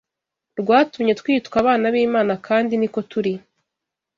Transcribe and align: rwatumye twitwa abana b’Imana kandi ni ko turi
rwatumye 0.59 1.13
twitwa 1.19 1.55
abana 1.63 1.85
b’Imana 1.93 2.33
kandi 2.47 2.73
ni 2.77 2.87
ko 2.93 2.99
turi 3.11 3.33